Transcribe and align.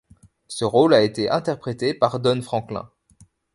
Ce 0.47 0.65
rôle 0.65 0.95
a 0.95 1.03
été 1.03 1.29
interprété 1.29 1.93
par 1.93 2.19
Don 2.19 2.41
Franklin. 2.41 2.89